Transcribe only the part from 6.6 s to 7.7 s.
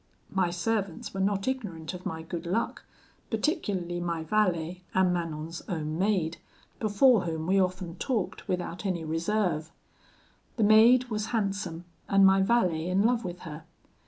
before whom we